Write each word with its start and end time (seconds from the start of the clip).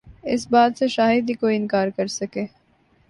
اس 0.25 0.47
بات 0.49 0.77
سے 0.77 0.87
شاید 0.87 1.29
ہی 1.29 1.33
کوئی 1.33 1.55
انکار 1.55 1.87
کرسکے 1.97 2.45